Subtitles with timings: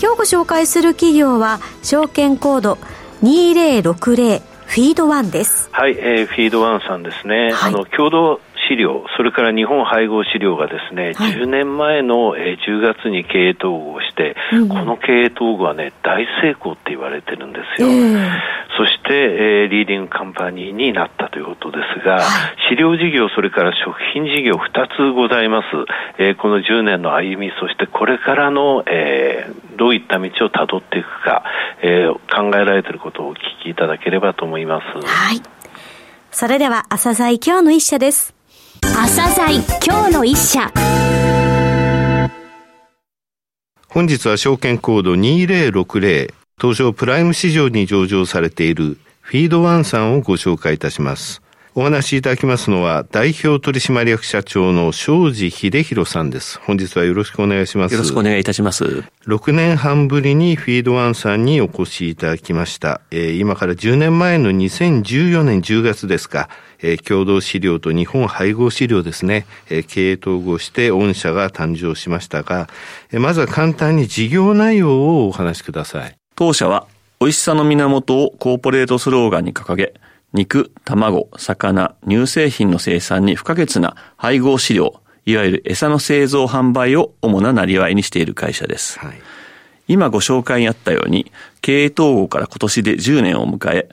[0.00, 2.78] 今日ご紹介する企業は証券コード
[3.24, 5.68] 2060フィードワンです。
[5.72, 7.50] はい、えー、フィードワンさんですね。
[7.52, 17.88] はい、あの、協同飼料、それから日本配合飼料がですね、はい、10年前の、えー、10月に経営統合して、うん、この経営統合はね、大成功って言われてるんですよ。
[17.88, 18.30] えー、
[18.76, 22.22] そして、えー、リーディングカンパニーになったということですが、はい、
[22.68, 25.66] 飼料事業、それから食品事業2つございます。
[26.18, 31.44] えー、この10年の歩み、そしてこれからの、えー、どういった道をたどっていくか、
[31.82, 35.06] えー、考えられていることをお聞きいただければと思います。
[35.06, 35.40] はい。
[36.30, 38.37] それでは、朝鮮今日の一社です。
[38.82, 40.70] 朝鮮今日の一社
[43.88, 51.40] 本日は証券コード2060東証プライム市場に上場されているフィードワンさんをご紹介いたします。
[51.74, 56.58] お話しいただきますのは、代表取締役社長の庄司秀弘さんです。
[56.64, 57.92] 本日はよろしくお願いします。
[57.92, 59.04] よろしくお願いいたします。
[59.28, 63.00] 6年半ぶりにフィードワンさんにお越しいただきました。
[63.12, 66.48] えー、今から10年前の2014年10月ですか、
[66.80, 72.68] えー、共同資料と日本配合資料ですね、えー、経営統合して御社が誕生しましたが、
[73.10, 76.16] えー、まずは簡単に事業内容をお話しください。
[76.34, 76.86] 当社は、
[77.20, 79.94] 美味しさの源をコーポレートスローガンに掲げ、
[80.32, 88.98] 肉、卵、魚、乳製品の生産に不可欠な配合飼料、いわゆる餌の製造販売を主ななりわいにしている会社です。
[89.00, 89.20] はい、
[89.88, 93.88] 今ご紹介にあったように、経営統合から今年で10年を迎え、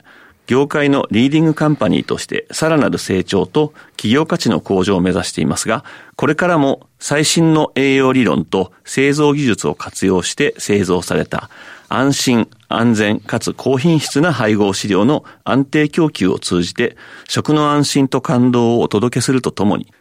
[0.46, 5.84] 業界のリーディングカンパニーとしてさらなる成長と企業価値の向上を目指していますが、
[6.16, 11.50] これからも最新の栄養理論と製造技術を活用して製造された
[11.88, 16.96] 安心、安全かつ高品質な配合飼料の安定供給を通じて
[17.28, 19.92] 食の安心と感動をお届けするとともに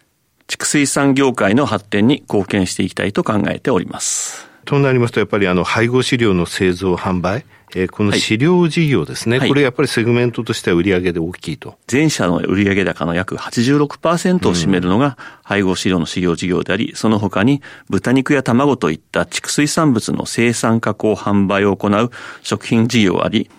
[0.48, 4.55] 畜水産業界の発展に貢献していきたいと考えております。
[4.66, 7.46] となりますと、やっぱりあの配合飼料の製造販売、
[7.76, 11.78] えー、この飼料事業ですね、はい、これやっぱりセグメントとしては売上で大きいと。
[11.88, 22.12] 全社の売上高の約86%を占めるのが配合飼料の飼料事業であり、その他に豚肉や卵といった畜水産物の生産加工販売を行う
[22.42, 23.50] 食品事業あり、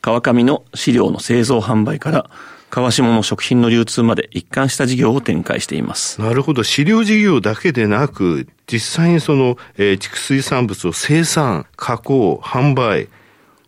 [0.00, 2.30] 川上の飼料の製造販売から
[2.68, 6.20] 川下の食品の流通まで一貫した事業を展開しています。
[6.20, 6.62] なるほど。
[6.62, 13.08] 飼料事業だけでなく、実際にその、えー、畜水産物を生産、加工、販売、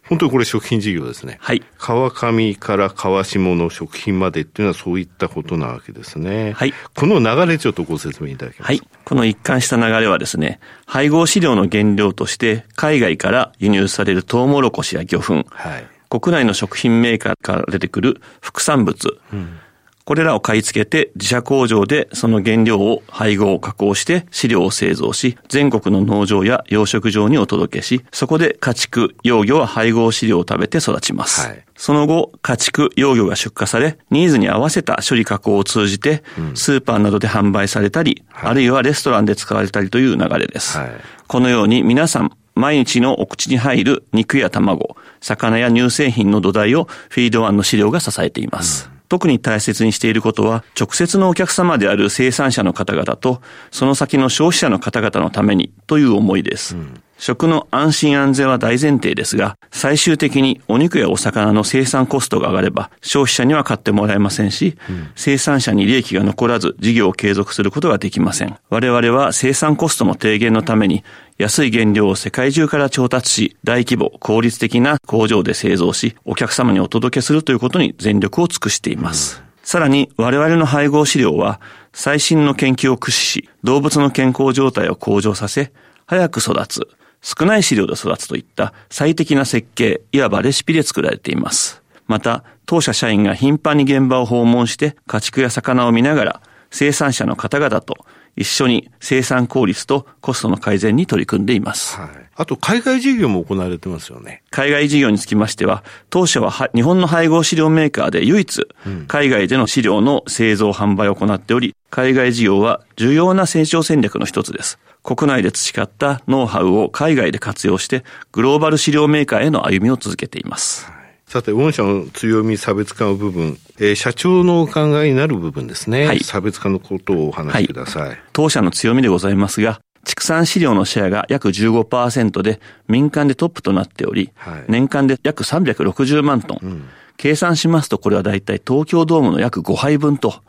[0.09, 1.36] 本当にこれ食品事業ですね。
[1.38, 1.62] はい。
[1.76, 6.53] 川上から川下の食品までっていうのはそういったことなわけですね。
[6.53, 6.72] はい。
[6.94, 8.66] この流れちょっとご説明いただけます？
[8.66, 8.66] か。
[8.69, 8.80] はい。
[9.04, 15.34] この一貫した流れはですね、配合飼料の原料として海外から輸入されるトウモロコシや魚粉。
[15.50, 15.86] はい。
[16.09, 19.19] 国内の食品メーカーから出てくる副産物。
[19.33, 19.61] うん
[20.09, 31.47] これらを買い付けて自社工場でその原料を配合加工して飼料を製造し、全国の農場や養殖場にお届けし、そこで家畜、幼魚は配合飼料を食べて育ちます。
[31.47, 36.23] はい、その後、家畜、幼魚が出荷され、ニーズに合わせた処理加工を通じて、
[36.55, 40.79] スーパーなどで販売されたり、あるいはレストランで使われたりという流れです。
[40.79, 40.91] はい、
[41.27, 48.91] このように皆さん、毎日のお口に入る肉や卵、魚や乳製品の土台をフィードワンの資料が支えています。
[48.93, 56.77] うん特に大切にしていることは、直接のお客様である生産者の方々と、その先の消費者の方々のためにという思いです。
[56.77, 68.57] うん食の安心安全は大前提ですが、最終的にお肉やお魚の生産コストが上がれば、消費者には買ってもらえませんし、うん、生産者に利益が残らず事業を継続することができません。
[68.71, 71.03] 我々は生産コストの低減のために、
[71.39, 79.41] 安い原料を世界中から調達し、大規模、効率的な工場で製造し、お客様にお届けするということに全力を尽くしています。
[79.41, 81.60] うん、さらに、我々の配合飼料は、
[81.92, 85.72] 最新の研究を駆使し、動物の健康状態を向上させ、
[86.07, 86.89] 早く育つ、
[87.20, 91.82] 少ない資料で育つといった最適な設計、いわばレシピで作られています。
[92.06, 97.97] また、当社社員が頻繁に現場を訪問して家畜や魚を見ながら生産者の方々と
[98.39, 101.97] 一緒に生産効率とコストの改善に取り組んでいます。
[101.97, 104.43] はい、あと、海外事業も行われてますよね。
[104.51, 108.67] 海外事業につきましては、当社は日本の配合飼料メーカーで唯一、
[109.09, 114.79] 海外での飼料の製造販売を行っており、海外事業は重要な成長戦略の一つです。
[115.03, 120.97] 国内で培ったノウハウを海外で活用して、グローバル飼料メーカーへの歩みを続けています。
[121.28, 126.07] さて、御社の強み、差別化の部分、えー、社長のお考えになる部分ですね。
[126.07, 128.09] はい、差別化のことをお話しください。
[128.09, 136.59] はい、当社の強みでございますが、畜産飼料のシェアが約15%で民間でトップとなっており、はい、年間で約360万トン。
[136.63, 136.84] うん
[137.19, 140.41] 計算しますとこれはだいたい東京ドームの約5杯分と、はい、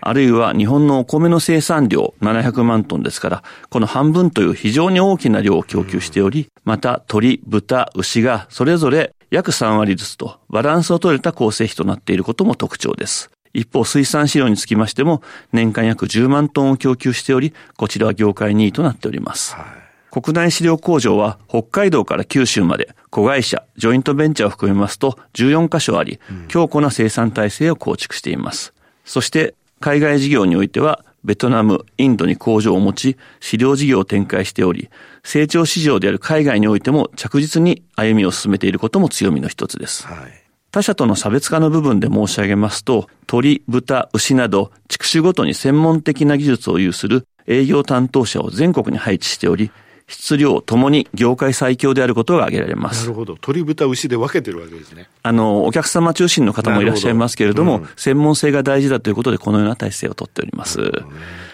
[0.00, 13.30] あるいは日本のお米の生産量700万トンですから、この半分という非常に大きな量を供給しており、また鶏、豚、牛がそれぞれ約3割ずつとバランスを取れた構成比となっていることも特徴です。
[13.54, 19.54] 一方、水産飼料につきましても、年間約10万トンを供給しており、こちらは業界2位となっております。
[19.54, 28.74] はい、国内飼料工場は北海道から九州まで子会社、ジョイントベンチャーを含めますと14カ所あり、強固な生産体制を構築しています。
[29.06, 34.90] そして海外事業においてはベトナム、インドに工場を持ち、飼料事業を展開しており、
[35.22, 40.06] 成長市場である海外においても着実に歩みを進めていることも強みの一つです。
[40.06, 40.32] はい、
[40.72, 49.70] 他社との差別化の部分で申し上げますと、鳥、豚、牛など、畜種ごとに専門的な技術を有する営業担当者を全国に配置しており、
[50.12, 53.04] 質量ともに業界最強であることが挙げられます。
[53.04, 53.36] なるほど。
[53.40, 55.08] 鳥豚牛で分けてるわけですね。
[55.22, 60.80] あの、お客様中心の方もいらっしゃいますけれども、どうん、専門性が大事だということで、このような体制をとっております。
[60.80, 60.84] ね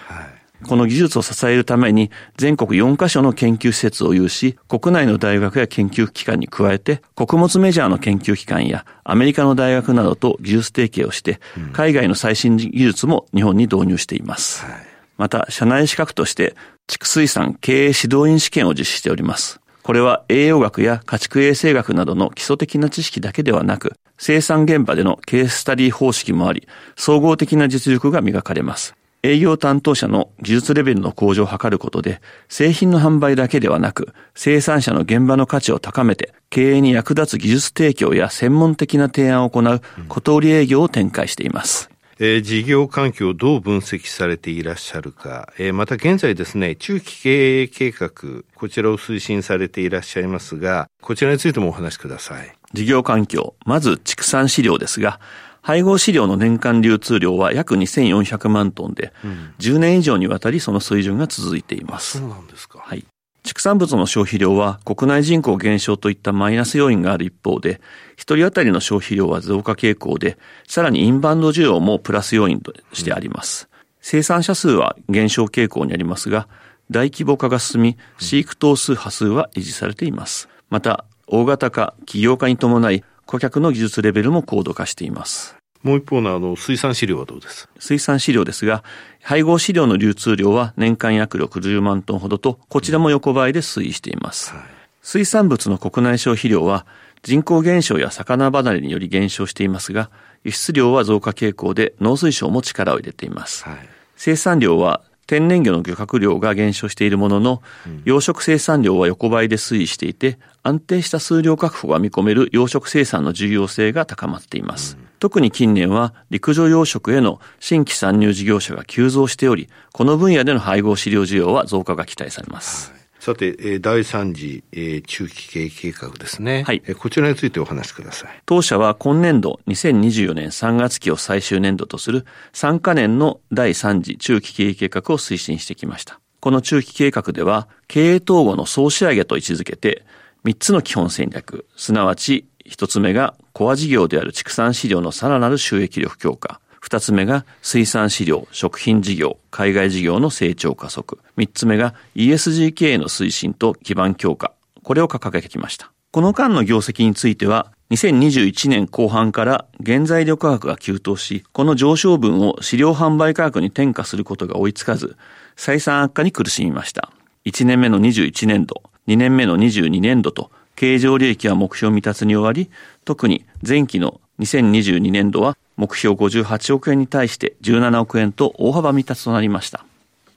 [0.06, 0.22] は
[0.64, 11.40] い、この技術を支えるために、全国4カ所の研究施設を有し、国内の大学や研究機関に加えて、穀物メジャーの研究機関やアメリカの大学などと技術提携をして、
[11.72, 14.64] 海外の最新技術も日本に導入しています。
[14.64, 16.56] はいまた、社内資格として、
[16.86, 19.60] 畜水産経営指導員試験を実施しております。
[19.82, 28.94] これは栄養学や家畜衛生学などの基礎的な知識だけではなく、生産現場でのケーススタディ方式もあり、総合的な実力が磨かれます。
[29.22, 41.90] 営業担当者の技術レベルの向上を図ることで、製品の販売だけではなく、生産者の現場の価値を高めて、経営に役立つ技術提供や専門的な提案を行う小売営業を展開しています。
[42.20, 48.10] えー、事業環境をどう分析されていらっしゃるか、えー、また現在ですね、中期経営計画、
[48.56, 52.56] こちらを推進されていらっしゃいますが、こちらについてもお話しください。
[52.72, 55.20] 事業環境、まず畜産飼料ですが、
[55.62, 62.18] 配合飼料の年間流通量は約2400万トンで、うん、10年以上にわたりその水準が続いています。
[62.18, 62.78] そうなんですか。
[62.80, 63.04] はい。
[63.48, 67.80] 畜産物の消費量は国内人口減少といったマイナス要因がある一方で、
[68.12, 70.36] 一人当たりの消費量は増加傾向で、
[70.66, 73.70] さらにインバウンド需要もプラス要因としてあります。
[74.02, 76.46] 生産者数は減少傾向にありますが、
[76.90, 80.50] 大規模化が進み、飼育頭数波数は維持されています。
[80.68, 85.57] また、大型化、企業化に伴い、顧客の技術レベルも高度化しています。
[85.82, 87.68] もう一方のあの水産飼料はどうです？
[87.78, 88.82] 水産飼料ですが、
[89.22, 94.52] 配合飼料の流通量は年間約60万トンほどと、こちらも横ばいで推移しています。
[94.52, 94.62] はい、
[95.02, 96.86] 水産物の国内消費量は
[97.22, 100.10] 人口減少や魚離れにより減少していますが、
[100.44, 103.64] 輸出量は増加傾向で農水省も力を入れています。
[103.64, 103.78] はい、
[104.16, 107.62] 生産量は天然魚の漁獲量が減少しているものの、
[108.04, 114.96] 養殖生産量は横ばいで推移していて、安定した数量確保が見込める養殖生産の重要性が高まっています。
[115.18, 122.92] 特に近年は陸上養殖への新規参入事業者が急増しており、この分野での配合飼料需要は増加が期待されます。
[123.18, 126.62] さて、第3次中期経営計画ですね。
[126.62, 126.80] はい。
[126.80, 128.30] こちらについてお話しください。
[128.46, 136.20] 当社は今年度2024年3月期を最終年度とする3カ年の第3次中期経営計画を推進してきました。
[136.40, 140.04] この中期計画では、経営統合の総仕上げと位置づけて、
[140.44, 146.60] 3つの基本戦略、すなわち、1つ目がコア事業である畜産飼料のさらなる収益力強化。
[146.78, 151.18] 二つ目が水産飼料、食品事業、海外事業の成長加速。
[151.36, 154.52] 三つ目が ESG 経営の推進と基盤強化。
[154.84, 155.90] これを掲げてきました。
[156.12, 165.16] この間の業績については、2021年後半から原材料価格が急騰し、この上昇分を飼料販売価格に転嫁することが追いつかず、
[165.56, 167.10] 採算悪化に苦しみました。
[167.44, 172.70] 1年目の21年度、2年目の22年度と、経常利益は目標未達に終わり、
[173.04, 179.84] 特に前期の2022年度は目標58億円に対して17億円と大幅未達となりました。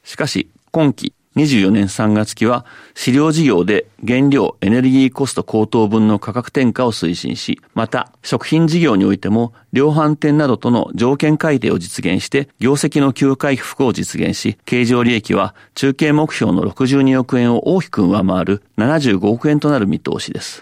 [0.04, 20.62] しかし、今期24年3月期は飼料事業で原料エネルギーコスト高騰分の価格転嫁を推進し、また食品事業においても量販店などとの条件改定を実現して業績の急回復を実現し、経常利益は中継目標の62億円を大きく上回る75億円となる見通しです。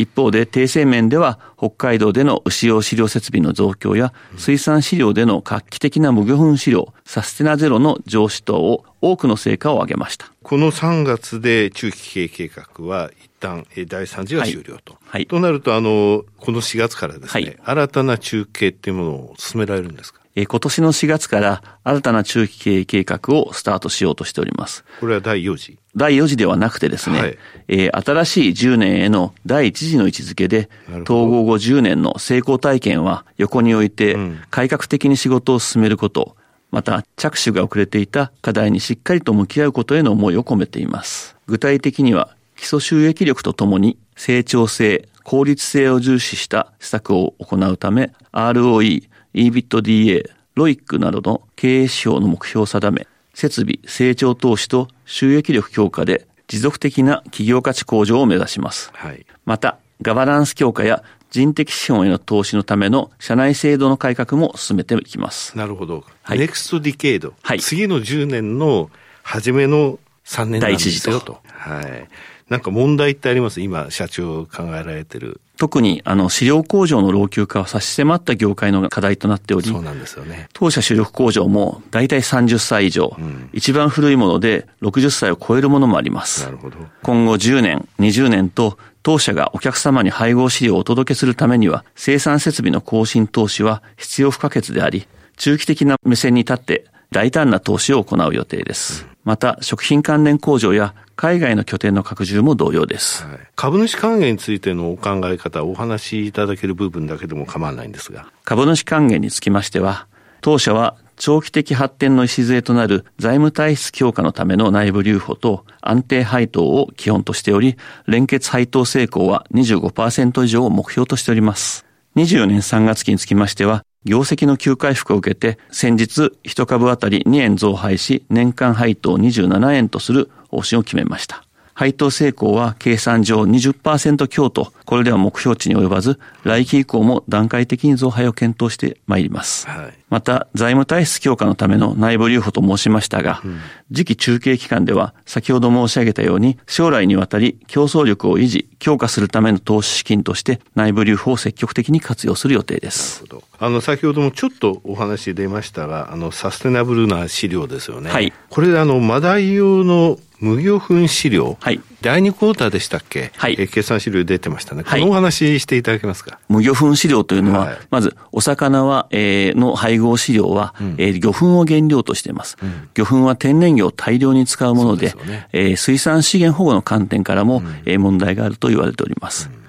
[0.00, 10.32] はい一方で訂正面では北海道での牛用飼料設備の増強や水産飼料での画期的な無魚粉飼料サステナゼロの上司等を多くの成果を上げました。
[10.42, 14.94] この3月で中期経営計画は一旦第3次は終了と。
[14.94, 15.00] はい。
[15.10, 20.19] はい、となると、あの、この4月からですね、はい、新たな中継っていうものを進められるんですか？
[20.36, 24.84] え今年の4月から新たな中期経営計画をスタートしようとしております。
[25.00, 30.68] これは第4次第4次ではなくてですね、はい、えー、新しい10年への第1次の位置づけで、
[31.02, 34.16] 統合後10年の成功体験は横に置いて、
[34.50, 36.36] 改革的に仕事を進めること、
[36.70, 41.36] また着手が遅れていた課題にしっかりと向き合うことへの思いを込めています。
[41.48, 58.90] 具体的には、基礎収益力とともに成長性、効率性を重視した施策を行うため、ROE、EBITDA、ロイックなどの経営指標の目標を定め、設備、成長投資と収益力強化で持続的な企業価値向上を目指します。
[58.92, 65.56] はい、また、ガバナンス強化や人的資本への投資のための社内制度の改革も進めていきます。
[65.56, 66.04] なるほど。
[66.22, 67.34] はい、ネクストディケイド。
[67.42, 68.90] はい、次の10年の
[69.22, 71.40] 初めの3年なんですよと。
[71.46, 72.08] はい。
[72.50, 73.60] なんか問題ってあります？
[73.60, 75.40] 今、社長考えられてる。
[75.56, 80.48] 特に、あの、飼料工場の老朽化は差し迫った業界の課題となっており、そうなんですよね。
[80.52, 86.44] 当社主力工場も大体30歳以上、うん、一番古いもので60歳を超えるものもあります。
[86.44, 86.76] なるほど。
[87.02, 99.04] 今後10年、20年と、当社がお客様に配合飼料をお届けするためには、生産設備の更新投資は必要不可欠であり、中期的な目線に立って大胆な投資を行う予定です。
[99.04, 108.32] うん、また、食品関連工場や海外の拠点の拡充も同様です、はい、株主還元についてのお考え方、お話しいただける部分だけでも構わないんですが。
[108.46, 110.06] 株主還元につきましては、
[110.40, 121.84] 当社は長期的発展の礎となる財務体質強化のための内部留保と安定配当を基本としており、連結配当成功は25%以上を目標としております。
[122.16, 131.44] 24年3月期につきましては、業績の急回復を受けて、先日1株当たり2円増配し、年間配当27円とする方針を決めました。
[131.80, 139.66] 配当成功は計算上20%強と、これでは目標値に及ばず、来期以降も段階的に増配を検討してまいります。
[139.66, 143.60] はい、また、財務体質強化のための内部留保と申しましたが、うん、
[143.94, 153.24] 次期中継期間では、先ほど申し上げたように、将来にわたり競争力を維持、強化するための投資資金として、内部留保を積極的に活用する予定です。
[153.58, 158.10] あの、先ほどもちょっとお話出ましたが、あの、サステナブルな飼料ですよね。
[158.10, 158.34] はい。
[158.50, 163.56] これ、あの、マダイ用の無魚粉飼料、はい、第2クォーターでしたっけ、はい。
[163.58, 166.38] えー、計算資料出てましたね、このお話していただけますか？
[166.48, 175.48] 無魚粉飼料というのは、はい、まず、お魚は、えー、の配合飼料は、うん、えー、魚粉を原料としています、うん、魚粉は天然魚を大量に使うもので、でね。
[175.52, 179.50] えー、水産資源保護の観点からも、うん、えー、問題があると言われております。
[179.52, 179.59] うん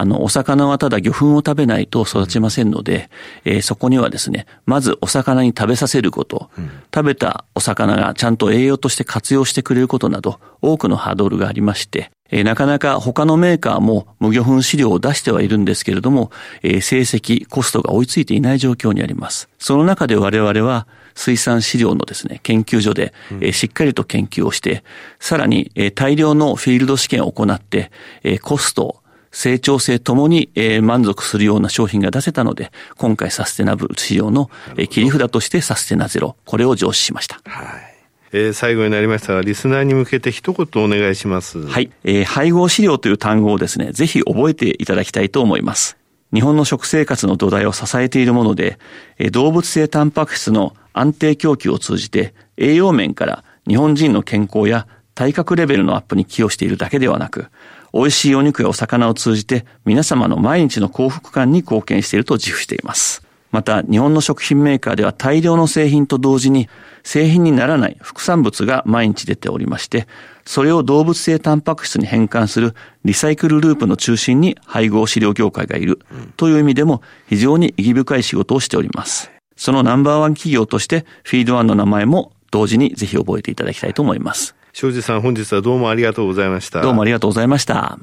[0.00, 3.10] あの、お魚はただ魚粉を食べないと育ちませんので、
[3.44, 16.30] えー、そこにはですね、まずお魚に食べさせること、うん、食べたお魚がちゃんと栄養として活用してくれることなど、多くのハードルがありまして、えー、なかなか他のメーカーも無魚粉飼料を出してはいるんですけれども、
[16.62, 19.48] えー、成績、コストが追いついていない状況にあります。
[19.58, 20.86] その中で我々は、
[21.16, 24.84] 水産飼料のですね、研究所で、えー、しっかりと研究をして、
[25.18, 27.90] さらに、えー、大量のフィールド試験を行って、
[28.22, 29.02] えー、コスト、
[29.38, 37.40] 成長性ともに、えー、満足するような商品が出せたので、今回サステナブル仕様の、えー、切り札としてサステナゼロ、これを上司しました。
[37.44, 37.98] はい。
[38.32, 41.64] えー、最後になりましたが、リスナーに向けて一言お願いします。
[41.64, 41.88] はい。
[42.02, 45.96] えー、配合飼料という単語をですね、ぜひ覚えていただきたいと思います。
[46.34, 48.80] 日本の食生活の土台を支えているもので、
[49.18, 57.46] えー、動物性タンパク質の安定供給を通じて、栄養面から日本人の健康や体格レベルのアップに寄与しているだけではなく、
[57.92, 63.22] 美味しいお肉やお魚を通じて皆様の毎日の幸福感に貢献していると自負しています。
[63.50, 66.68] また、日本の食品メーカーでは大量の製品と同時に
[67.02, 70.06] 製品にならない副産物が毎日出ておりまして、
[70.44, 76.00] それを動物性タンパク質に変換するリサイクルループの中心に配合飼料業界がいる
[76.36, 79.30] という意味でも非常に意義深い仕事をしております。
[79.56, 84.57] そのナンバーワン企業としてフィードワンの名前も同時にぜひ覚えていただきたいと思います。
[84.72, 86.82] 庄司さん、本日はどうもありがとうございました。
[86.82, 87.98] どうもありがとうございました。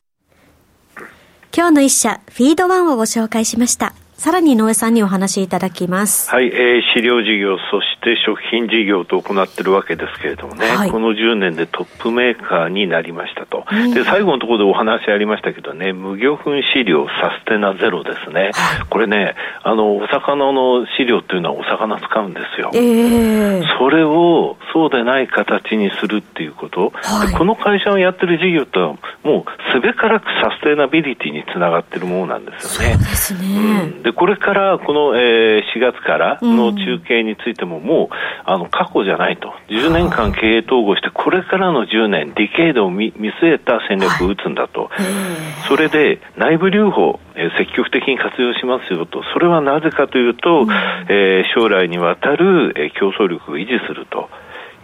[1.56, 3.94] 今日の一社、フィードワンをご紹介しました。
[4.18, 6.30] さらに井上さんにお話しいただきます。
[6.30, 13.66] はい、えー、飼料事業、そして食品事業と行っているわけですけれどもね、はい、この10年でトップメーカーになりましたと。
[13.94, 18.52] で、最後のところでお話ありましたけどね、無魚粉飼料サステナゼロですね。
[18.90, 22.72] これね、あの、お魚の飼料っていうのはお魚使うんですよ。
[22.74, 28.96] えー、それをそうでない形にするっていうこと、はい、この会社のやってる事業っても
[29.42, 32.96] うすべからくサステナビリティにつながってるものなんですよね。
[32.96, 34.00] そうですね。
[34.00, 50.70] うんでこれからこの、えー、4月からの中継についても、もうあの過去じゃないと、10年間経営統合して、これからの10年、ディケードを見見据えた戦略を打つんだと、はい、それで内部留保、えー、積極的に活用しますよと、それはなぜかというと、うん、
[51.10, 54.30] えー、将来にわたる、えー、競争力を維持すると。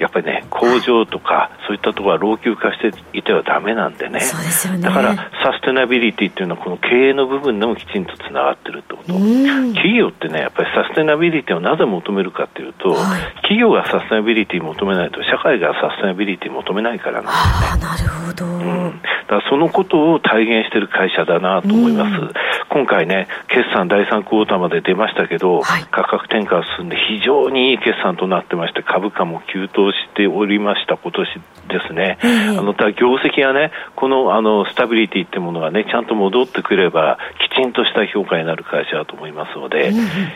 [0.01, 4.81] やっぱりね、工場とか、そういったところは老朽化していてはだめなんでね、そうですよね。
[4.81, 17.83] だからサステナビリティっていうのは、この経営の部分でもきちんとつながってるってこと、企業ってね、やっぱりサステナビリティをなぜ求めるかっていうと、はい、企業がサステナビリティ求めないと、社会がサステナビリティ求めないからなんですね。
[17.83, 22.33] なるほど、うん、だからそのことを体現している会社だなと思います。
[22.69, 31.27] 今回ね、決算第3クォーターまで出ましたけど、はい、価格転嫁が進んで非常にいい決算となってまして、株価も急騰しておりました、今年
[31.67, 32.17] ですね。
[32.57, 37.17] あのた業績がね、このあのスタビリティってものがね、ちゃんと戻ってくれば、
[37.51, 39.93] きちんとした評価になる会社だと思いますので、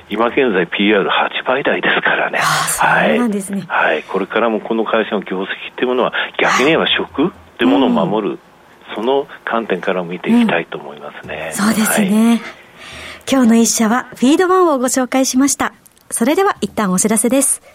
[0.10, 2.40] 今現在 PR8 倍台ですからね。
[2.40, 4.04] はい、ね、はい。
[4.04, 8.34] これからもこの会社の業績っていうものは、逆に言えば食ってものを守る。
[8.34, 8.40] うん
[8.94, 11.52] その観点から見ていきたいと思いますね。
[11.52, 12.42] うん、そうですね、はい、
[13.30, 15.74] 今日の一社はフィードワンをご紹介しました。
[16.10, 17.75] それでは一旦お知らせです。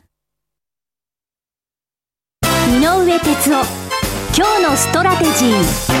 [2.81, 3.51] 上哲夫。
[4.35, 5.91] 今日のストラテジー。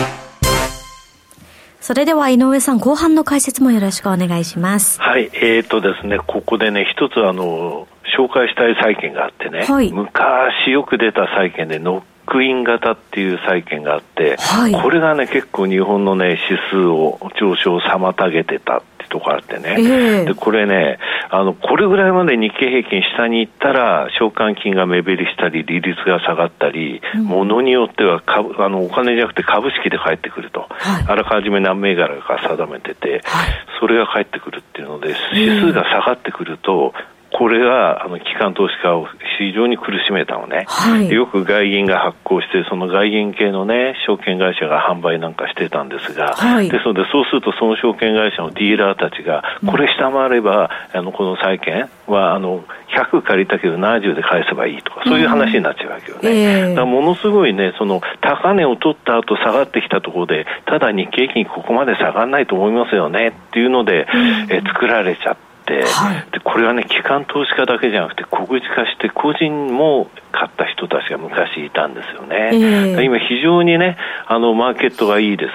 [1.79, 4.99] それでは井上さん、後半の解説もよろしくお願いします。
[4.99, 20.97] はい、えーとですね、ここでね、一つあの、紹介したい債券があってね、はい、昔よく出た債券でノックイン型っていう債券があって、はい、これがね結構日本のね指数を上昇を妨げてたとこあってね、えー、でこれね
[21.29, 36.93] あのこれぐらいまで日経平均下に行ったら償還金が目減りしたり利率が下がったり、うん、ものによっては株あのお金じゃなくて株式で返ってくると、はい、あらかじめ何銘柄か定めてて、はい、それが返ってくるっていうので指数が下がってくると、
[37.41, 39.07] これがあの機関投資家を
[39.39, 56.29] 非常に苦しめたのね、はい、よく外銀が発行して、その外銀系のね、証券会社が販売なんかしてたんですが、はい、ですので、そうするとその証券会社のディーラーたちが、これ下回れば、うん、あのこの債券はあの100借りたけど70で返せばいいとか、そういう話になっちゃうわけよね。
[56.29, 56.65] うんえ。
[56.65, 72.49] ー、だからものすごいね、その高値を取った後下がってきたところで、ただ日経平均ここまで下がらないと思いますよねっていうので、うん、え作られちゃって。、はい、でこれはね、機関投資家だけじゃなくて、小口化して、個人も買った人たちが昔いたんですよね。
[72.53, 75.51] えー、今、非常にね、あのマーケットがいいです。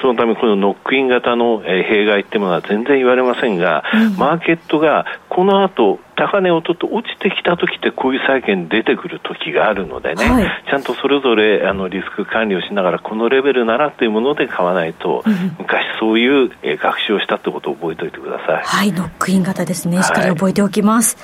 [0.00, 18.62] そのため、このノックイン型の、え弊害っていうものは全然言われませんが、うん、マーケットがこの後高値を取って落ちてきた時ってこういう債券出てくる時があるのでね、はい、ちゃんとそれぞれあのリスク管理をしながらこのレベルならというもので買わないと、うん、昔そういう、え学習をしたってことを覚えておいてください。
[18.64, 20.02] はい、ノックイン型ですね。
[20.02, 21.16] しっかり覚えておきます。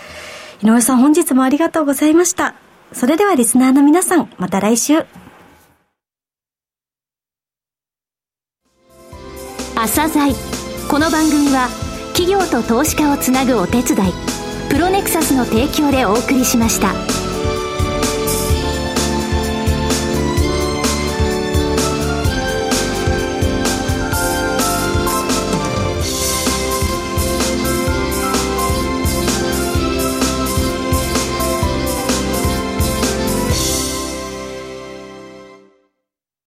[0.62, 2.54] はい、井上さん本日もありがとうございました。
[2.98, 5.04] それではリスナーの皆さん、また来週。
[9.74, 10.32] 朝鮮
[10.90, 11.68] この番組は
[12.14, 14.12] 企業と投資家をつなぐお手伝い
[14.70, 17.15] プロネクサスの提供でお送りしました。